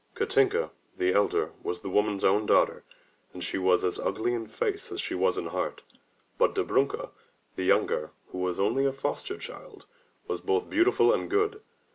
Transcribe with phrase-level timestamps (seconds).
[0.15, 2.83] Katinka, the elder, was the woman's own daughter,
[3.33, 5.83] and she was as ugly in face as she was in heart,
[6.39, 7.11] but Dobrunka,
[7.55, 9.85] the younger, who was only a foster child,
[10.27, 11.61] was both beautiful and good.